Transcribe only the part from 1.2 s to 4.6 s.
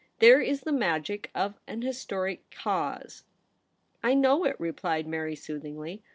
of an historic cause.' * I know it/